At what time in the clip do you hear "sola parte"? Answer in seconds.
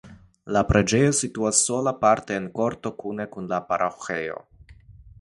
1.67-2.39